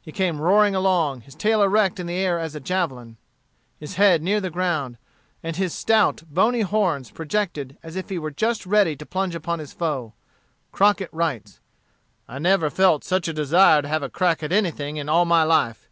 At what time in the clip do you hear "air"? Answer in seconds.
2.16-2.38